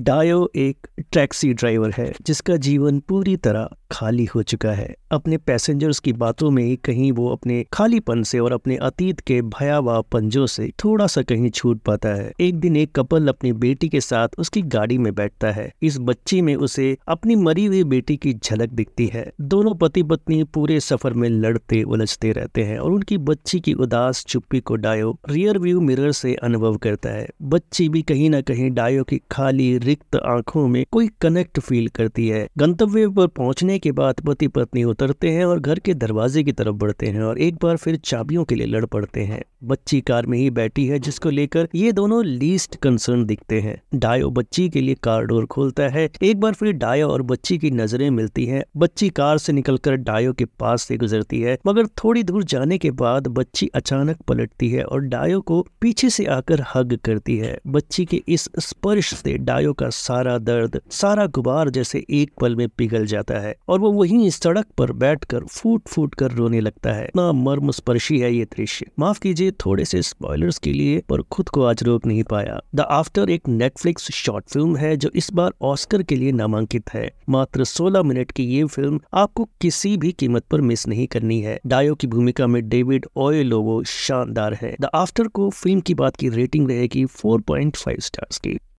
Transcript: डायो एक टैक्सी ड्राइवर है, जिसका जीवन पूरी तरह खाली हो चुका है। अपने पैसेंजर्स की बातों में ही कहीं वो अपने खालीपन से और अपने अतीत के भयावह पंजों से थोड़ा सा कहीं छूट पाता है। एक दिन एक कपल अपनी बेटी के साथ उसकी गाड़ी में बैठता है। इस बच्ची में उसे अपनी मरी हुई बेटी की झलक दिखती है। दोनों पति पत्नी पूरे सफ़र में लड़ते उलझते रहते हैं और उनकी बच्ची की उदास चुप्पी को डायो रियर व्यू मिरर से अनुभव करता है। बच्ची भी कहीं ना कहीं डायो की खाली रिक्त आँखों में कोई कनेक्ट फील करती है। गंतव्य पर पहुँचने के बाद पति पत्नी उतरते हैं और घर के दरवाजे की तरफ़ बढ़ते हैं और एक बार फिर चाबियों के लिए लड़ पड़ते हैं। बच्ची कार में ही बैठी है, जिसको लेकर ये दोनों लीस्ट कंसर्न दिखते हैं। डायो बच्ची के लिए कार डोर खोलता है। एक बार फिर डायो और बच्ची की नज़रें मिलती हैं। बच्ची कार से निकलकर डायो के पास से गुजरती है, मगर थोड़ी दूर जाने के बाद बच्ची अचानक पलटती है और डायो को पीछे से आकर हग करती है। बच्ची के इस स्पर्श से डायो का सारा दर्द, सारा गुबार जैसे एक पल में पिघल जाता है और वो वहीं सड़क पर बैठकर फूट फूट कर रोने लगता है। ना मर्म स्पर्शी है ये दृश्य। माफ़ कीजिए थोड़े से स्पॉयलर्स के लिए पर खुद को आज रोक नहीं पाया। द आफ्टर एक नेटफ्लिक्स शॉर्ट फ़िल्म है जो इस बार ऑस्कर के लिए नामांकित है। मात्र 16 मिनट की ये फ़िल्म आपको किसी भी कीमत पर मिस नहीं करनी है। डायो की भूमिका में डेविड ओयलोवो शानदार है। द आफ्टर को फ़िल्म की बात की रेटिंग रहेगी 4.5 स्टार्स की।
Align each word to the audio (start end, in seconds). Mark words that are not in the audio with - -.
डायो 0.00 0.50
एक 0.56 0.86
टैक्सी 1.12 1.52
ड्राइवर 1.54 1.90
है, 1.90 2.12
जिसका 2.22 2.56
जीवन 2.56 2.98
पूरी 2.98 3.36
तरह 3.36 3.68
खाली 3.90 4.24
हो 4.24 4.42
चुका 4.42 4.72
है। 4.72 4.94
अपने 5.10 5.36
पैसेंजर्स 5.36 5.98
की 5.98 6.12
बातों 6.12 6.50
में 6.50 6.62
ही 6.64 6.76
कहीं 6.76 7.10
वो 7.12 7.28
अपने 7.28 7.64
खालीपन 7.72 8.22
से 8.22 8.38
और 8.38 8.52
अपने 8.52 8.76
अतीत 8.76 9.20
के 9.20 9.42
भयावह 9.42 10.00
पंजों 10.00 10.46
से 10.46 10.72
थोड़ा 10.84 11.06
सा 11.06 11.22
कहीं 11.22 11.50
छूट 11.50 11.80
पाता 11.80 12.08
है। 12.08 12.32
एक 12.40 12.58
दिन 12.60 12.76
एक 12.76 12.92
कपल 12.92 13.28
अपनी 13.28 13.52
बेटी 13.52 13.88
के 13.88 14.00
साथ 14.00 14.28
उसकी 14.38 14.62
गाड़ी 14.62 14.98
में 14.98 15.14
बैठता 15.14 15.50
है। 15.50 15.70
इस 15.82 15.98
बच्ची 16.00 16.40
में 16.42 16.54
उसे 16.56 16.96
अपनी 17.08 17.36
मरी 17.36 17.66
हुई 17.66 17.84
बेटी 17.84 18.16
की 18.16 18.34
झलक 18.34 18.68
दिखती 18.68 19.06
है। 19.06 19.32
दोनों 19.40 19.74
पति 19.74 20.02
पत्नी 20.02 20.42
पूरे 20.44 20.80
सफ़र 20.80 21.12
में 21.12 21.28
लड़ते 21.28 21.82
उलझते 21.82 22.32
रहते 22.32 22.62
हैं 22.62 22.78
और 22.78 22.92
उनकी 22.92 23.18
बच्ची 23.18 23.60
की 23.60 23.72
उदास 23.72 24.24
चुप्पी 24.24 24.60
को 24.60 24.76
डायो 24.76 25.16
रियर 25.28 25.58
व्यू 25.58 25.80
मिरर 25.80 26.12
से 26.12 26.34
अनुभव 26.34 26.76
करता 26.76 27.10
है। 27.10 27.28
बच्ची 27.42 27.88
भी 27.88 28.02
कहीं 28.02 28.30
ना 28.30 28.40
कहीं 28.40 28.70
डायो 28.70 29.04
की 29.04 29.20
खाली 29.30 29.78
रिक्त 29.84 30.16
आँखों 30.16 30.66
में 30.68 30.84
कोई 30.92 31.08
कनेक्ट 31.20 31.60
फील 31.60 31.88
करती 31.88 32.28
है। 32.28 32.46
गंतव्य 32.58 33.08
पर 33.08 33.26
पहुँचने 33.26 33.78
के 33.78 33.92
बाद 33.92 34.20
पति 34.26 34.48
पत्नी 34.48 34.84
उतरते 34.84 35.30
हैं 35.30 35.44
और 35.44 35.60
घर 35.60 35.78
के 35.78 35.94
दरवाजे 35.94 36.42
की 36.42 36.52
तरफ़ 36.52 36.74
बढ़ते 36.74 37.06
हैं 37.06 37.22
और 37.22 37.38
एक 37.38 37.56
बार 37.62 37.76
फिर 37.76 37.96
चाबियों 37.96 38.44
के 38.44 38.54
लिए 38.54 38.66
लड़ 38.66 38.84
पड़ते 38.86 39.20
हैं। 39.20 39.42
बच्ची 39.64 40.00
कार 40.00 40.26
में 40.26 40.38
ही 40.38 40.50
बैठी 40.50 40.86
है, 40.86 40.98
जिसको 40.98 41.30
लेकर 41.30 41.68
ये 41.74 41.92
दोनों 41.92 42.24
लीस्ट 42.24 42.76
कंसर्न 42.76 43.24
दिखते 43.24 43.60
हैं। 43.60 43.80
डायो 43.94 44.30
बच्ची 44.30 44.68
के 44.68 44.80
लिए 44.80 44.94
कार 44.94 45.24
डोर 45.24 45.46
खोलता 45.46 45.88
है। 45.88 46.08
एक 46.22 46.40
बार 46.40 46.52
फिर 46.52 46.72
डायो 46.72 47.08
और 47.08 47.22
बच्ची 47.22 47.58
की 47.58 47.70
नज़रें 47.70 48.08
मिलती 48.10 48.44
हैं। 48.46 48.62
बच्ची 48.76 49.08
कार 49.10 49.38
से 49.38 49.52
निकलकर 49.52 49.96
डायो 49.96 50.32
के 50.32 50.44
पास 50.44 50.82
से 50.82 50.96
गुजरती 50.96 51.40
है, 51.40 51.58
मगर 51.66 51.86
थोड़ी 51.96 52.22
दूर 52.22 52.44
जाने 52.44 52.78
के 52.78 52.90
बाद 52.90 53.26
बच्ची 53.28 53.68
अचानक 53.74 54.22
पलटती 54.22 54.68
है 54.68 54.84
और 54.84 55.00
डायो 55.00 55.40
को 55.40 55.60
पीछे 55.80 56.10
से 56.10 56.24
आकर 56.26 56.62
हग 56.74 56.98
करती 57.04 57.36
है। 57.38 57.58
बच्ची 57.66 58.04
के 58.04 58.22
इस 58.28 58.48
स्पर्श 58.58 59.14
से 59.14 59.36
डायो 59.38 59.72
का 59.72 59.88
सारा 59.90 60.36
दर्द, 60.38 60.80
सारा 60.90 61.26
गुबार 61.26 61.70
जैसे 61.70 62.04
एक 62.10 62.32
पल 62.40 62.56
में 62.56 62.68
पिघल 62.68 63.06
जाता 63.06 63.38
है 63.38 63.54
और 63.68 63.80
वो 63.80 63.92
वहीं 63.92 64.30
सड़क 64.30 64.66
पर 64.78 64.92
बैठकर 64.94 65.44
फूट 65.44 65.88
फूट 65.88 66.14
कर 66.14 66.30
रोने 66.30 66.60
लगता 66.60 66.92
है। 66.92 67.10
ना 67.16 67.30
मर्म 67.32 67.70
स्पर्शी 67.70 68.18
है 68.18 68.34
ये 68.34 68.44
दृश्य। 68.44 68.86
माफ़ 68.98 69.20
कीजिए 69.20 69.50
थोड़े 69.66 69.84
से 69.84 70.02
स्पॉयलर्स 70.02 70.58
के 70.58 70.72
लिए 70.72 71.02
पर 71.08 71.22
खुद 71.22 71.48
को 71.48 71.64
आज 71.64 71.82
रोक 71.82 72.06
नहीं 72.06 72.22
पाया। 72.22 72.60
द 72.74 72.80
आफ्टर 72.80 73.30
एक 73.30 73.48
नेटफ्लिक्स 73.48 74.10
शॉर्ट 74.10 74.44
फ़िल्म 74.48 74.76
है 74.76 74.96
जो 74.96 75.10
इस 75.14 75.32
बार 75.32 75.52
ऑस्कर 75.62 76.02
के 76.02 76.16
लिए 76.16 76.32
नामांकित 76.32 76.90
है। 76.94 77.10
मात्र 77.28 77.64
16 77.64 78.02
मिनट 78.02 78.30
की 78.30 78.44
ये 78.44 78.64
फ़िल्म 78.64 79.00
आपको 79.14 79.48
किसी 79.60 79.96
भी 79.96 80.12
कीमत 80.12 80.44
पर 80.44 80.60
मिस 80.60 80.88
नहीं 80.88 81.06
करनी 81.06 81.40
है। 81.40 81.58
डायो 81.66 81.94
की 81.94 82.06
भूमिका 82.06 82.46
में 82.46 82.68
डेविड 82.68 83.06
ओयलोवो 83.16 83.82
शानदार 83.82 84.54
है। 84.54 84.76
द 84.80 84.88
आफ्टर 84.94 85.28
को 85.28 85.50
फ़िल्म 85.50 85.80
की 85.80 85.94
बात 85.94 86.16
की 86.16 86.28
रेटिंग 86.28 86.68
रहेगी 86.68 87.04
4.5 87.04 88.00
स्टार्स 88.00 88.38
की। 88.38 88.58